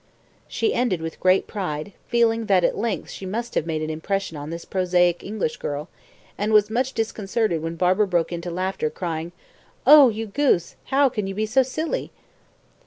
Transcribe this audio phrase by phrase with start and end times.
[0.47, 4.35] She ended with great pride, feeling that at length she must have made an impression
[4.35, 5.89] on this prosaic English girl,
[6.39, 9.31] and was much disconcerted when Barbara broke into laughter, crying,
[9.85, 12.09] "Oh, you goose; how can you be so silly!"